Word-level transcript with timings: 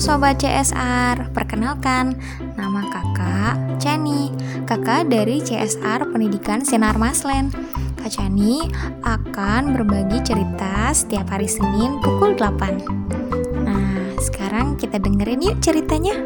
Sobat 0.00 0.40
CSR, 0.40 1.28
perkenalkan 1.36 2.16
nama 2.56 2.88
kakak 2.88 3.76
Chani 3.76 4.32
Kakak 4.64 5.12
dari 5.12 5.44
CSR 5.44 6.08
Pendidikan 6.08 6.64
Sinar 6.64 6.96
Maslen. 6.96 7.52
Kak 8.00 8.08
Chani 8.08 8.64
akan 9.04 9.76
berbagi 9.76 10.24
cerita 10.24 10.88
setiap 10.96 11.28
hari 11.28 11.44
Senin 11.44 12.00
pukul 12.00 12.32
8 12.32 12.80
Nah, 13.60 14.16
sekarang 14.24 14.80
kita 14.80 14.96
dengerin 14.96 15.44
yuk 15.44 15.60
ceritanya. 15.60 16.16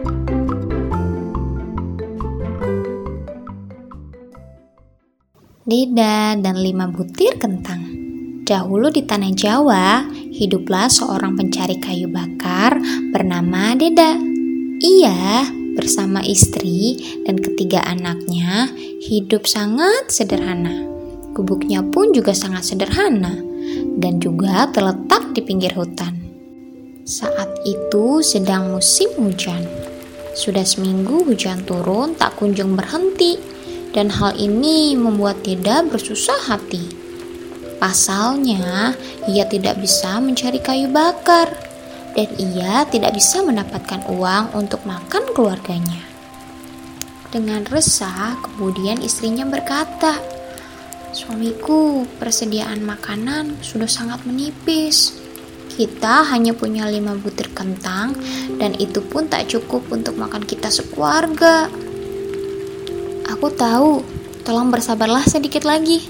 Deda 5.67 6.39
dan 6.39 6.57
lima 6.63 6.87
butir 6.95 7.43
kentang. 7.43 7.91
Dahulu 8.45 8.93
di 8.93 9.03
tanah 9.03 9.33
Jawa, 9.33 10.05
hiduplah 10.13 10.93
seorang 10.93 11.33
pencari 11.33 11.81
kayu 11.81 12.13
bakar 12.13 12.44
bernama 13.13 13.77
Deda. 13.77 14.17
Ia 14.81 15.45
bersama 15.75 16.23
istri 16.23 16.97
dan 17.27 17.37
ketiga 17.43 17.83
anaknya 17.85 18.71
hidup 19.03 19.45
sangat 19.45 20.09
sederhana. 20.09 20.87
Gubuknya 21.35 21.83
pun 21.83 22.15
juga 22.15 22.31
sangat 22.33 22.63
sederhana 22.63 23.35
dan 23.99 24.23
juga 24.23 24.71
terletak 24.71 25.35
di 25.35 25.43
pinggir 25.43 25.75
hutan. 25.75 26.15
Saat 27.05 27.61
itu 27.69 28.25
sedang 28.25 28.73
musim 28.73 29.13
hujan. 29.21 29.67
Sudah 30.33 30.65
seminggu 30.65 31.27
hujan 31.27 31.67
turun 31.69 32.17
tak 32.17 32.39
kunjung 32.41 32.79
berhenti 32.79 33.37
dan 33.93 34.09
hal 34.09 34.35
ini 34.41 34.97
membuat 34.97 35.43
Deda 35.45 35.85
bersusah 35.85 36.49
hati. 36.49 36.83
Pasalnya, 37.79 38.97
ia 39.29 39.45
tidak 39.45 39.77
bisa 39.83 40.17
mencari 40.17 40.59
kayu 40.59 40.89
bakar 40.89 41.74
dan 42.15 42.31
ia 42.39 42.87
tidak 42.89 43.15
bisa 43.15 43.43
mendapatkan 43.43 44.07
uang 44.07 44.55
untuk 44.55 44.87
makan 44.87 45.35
keluarganya. 45.35 46.03
Dengan 47.35 47.67
resah, 47.67 48.39
kemudian 48.39 49.03
istrinya 49.03 49.43
berkata, 49.43 50.23
"Suamiku, 51.11 52.07
persediaan 52.23 52.87
makanan 52.87 53.59
sudah 53.59 53.91
sangat 53.91 54.23
menipis. 54.23 55.19
Kita 55.75 56.23
hanya 56.31 56.55
punya 56.55 56.87
lima 56.87 57.19
butir 57.19 57.51
kentang, 57.51 58.15
dan 58.63 58.79
itu 58.79 59.03
pun 59.03 59.27
tak 59.27 59.51
cukup 59.51 59.91
untuk 59.91 60.15
makan 60.15 60.47
kita 60.47 60.71
sekeluarga." 60.71 61.67
Aku 63.35 63.51
tahu, 63.51 64.07
tolong 64.47 64.71
bersabarlah 64.71 65.27
sedikit 65.27 65.67
lagi. 65.67 66.07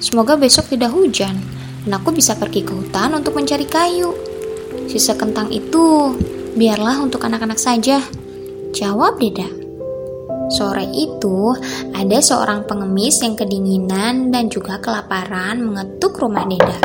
Semoga 0.00 0.40
besok 0.40 0.72
tidak 0.72 0.96
hujan 0.96 1.36
dan 1.84 1.98
aku 1.98 2.14
bisa 2.14 2.38
pergi 2.38 2.64
ke 2.64 2.72
hutan 2.72 3.12
untuk 3.12 3.36
mencari 3.36 3.68
kayu. 3.68 4.31
Sisa 4.88 5.14
kentang 5.18 5.52
itu 5.52 6.14
biarlah 6.56 7.00
untuk 7.02 7.24
anak-anak 7.24 7.58
saja. 7.58 8.02
Jawab 8.72 9.20
Deda. 9.20 9.48
Sore 10.52 10.84
itu, 10.92 11.56
ada 11.96 12.18
seorang 12.20 12.68
pengemis 12.68 13.24
yang 13.24 13.36
kedinginan 13.36 14.28
dan 14.28 14.52
juga 14.52 14.76
kelaparan 14.80 15.64
mengetuk 15.64 16.20
rumah 16.20 16.44
Deda. 16.44 16.78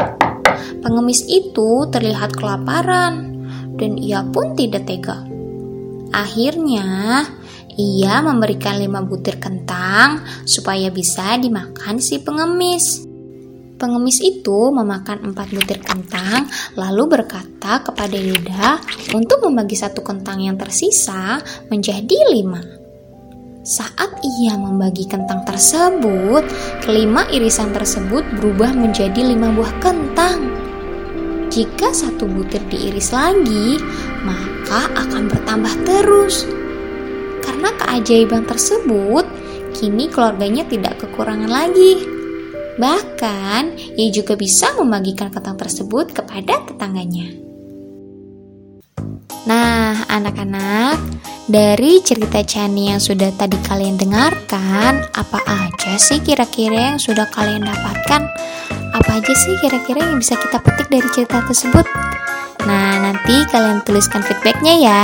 Pengemis 0.80 1.28
itu 1.28 1.84
terlihat 1.92 2.32
kelaparan 2.36 3.44
dan 3.76 4.00
ia 4.00 4.24
pun 4.24 4.56
tidak 4.56 4.88
tega. 4.88 5.28
Akhirnya, 6.16 7.28
ia 7.78 8.24
memberikan 8.24 8.80
lima 8.80 9.04
butir 9.04 9.38
kentang 9.38 10.24
supaya 10.48 10.90
bisa 10.90 11.36
dimakan 11.38 12.00
si 12.00 12.24
pengemis. 12.24 13.06
Pengemis 13.78 14.18
itu 14.26 14.74
memakan 14.74 15.30
empat 15.30 15.54
butir 15.54 15.78
kentang, 15.86 16.50
lalu 16.74 17.14
berkata 17.14 17.86
kepada 17.86 18.18
Yuda 18.18 18.82
untuk 19.14 19.46
membagi 19.46 19.78
satu 19.78 20.02
kentang 20.02 20.42
yang 20.42 20.58
tersisa 20.58 21.38
menjadi 21.70 22.18
lima. 22.34 22.58
Saat 23.62 24.18
ia 24.26 24.58
membagi 24.58 25.06
kentang 25.06 25.46
tersebut, 25.46 26.42
kelima 26.82 27.30
irisan 27.30 27.70
tersebut 27.70 28.26
berubah 28.42 28.74
menjadi 28.74 29.22
lima 29.22 29.54
buah 29.54 29.74
kentang. 29.78 30.50
Jika 31.54 31.94
satu 31.94 32.26
butir 32.26 32.66
diiris 32.74 33.14
lagi, 33.14 33.78
maka 34.26 34.90
akan 35.06 35.30
bertambah 35.30 35.74
terus. 35.86 36.50
Karena 37.46 37.70
keajaiban 37.78 38.42
tersebut, 38.50 39.30
kini 39.78 40.10
keluarganya 40.10 40.66
tidak 40.66 40.98
kekurangan 40.98 41.52
lagi. 41.52 42.17
Bahkan, 42.78 43.98
ia 43.98 44.10
juga 44.14 44.38
bisa 44.38 44.74
membagikan 44.78 45.34
kentang 45.34 45.58
tersebut 45.58 46.14
kepada 46.14 46.62
tetangganya. 46.62 47.34
Nah, 49.50 50.06
anak-anak, 50.06 51.02
dari 51.48 52.04
cerita 52.04 52.44
Chani 52.44 52.94
yang 52.94 53.02
sudah 53.02 53.34
tadi 53.34 53.56
kalian 53.66 53.98
dengarkan, 53.98 55.08
apa 55.16 55.40
aja 55.48 55.98
sih 55.98 56.22
kira-kira 56.22 56.94
yang 56.94 57.00
sudah 57.00 57.26
kalian 57.34 57.66
dapatkan? 57.66 58.22
Apa 58.94 59.10
aja 59.24 59.34
sih 59.34 59.56
kira-kira 59.64 60.04
yang 60.04 60.20
bisa 60.20 60.36
kita 60.36 60.60
petik 60.60 60.92
dari 60.92 61.08
cerita 61.16 61.40
tersebut? 61.48 61.88
Nah, 62.68 63.00
nanti 63.00 63.48
kalian 63.48 63.80
tuliskan 63.88 64.20
feedbacknya 64.20 64.76
ya. 64.76 65.04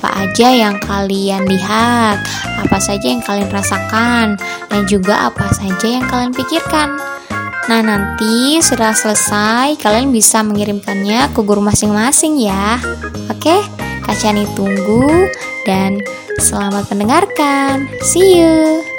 Apa 0.00 0.24
aja 0.24 0.48
yang 0.48 0.80
kalian 0.80 1.44
lihat, 1.44 2.24
apa 2.56 2.78
saja 2.80 3.04
yang 3.04 3.20
kalian 3.20 3.52
rasakan, 3.52 4.40
dan 4.72 4.88
juga 4.88 5.28
apa 5.28 5.52
saja 5.52 5.84
yang 5.84 6.08
kalian 6.08 6.32
pikirkan. 6.32 6.96
Nah, 7.68 7.84
nanti 7.84 8.58
setelah 8.64 8.96
selesai, 8.96 9.76
kalian 9.76 10.08
bisa 10.08 10.40
mengirimkannya 10.40 11.28
ke 11.36 11.44
guru 11.44 11.60
masing-masing 11.60 12.40
ya. 12.40 12.80
Oke, 13.28 13.60
Kak 14.00 14.16
Chani 14.16 14.48
tunggu 14.56 15.28
dan 15.68 16.00
selamat 16.40 16.88
mendengarkan. 16.90 17.84
See 18.00 18.40
you. 18.40 18.89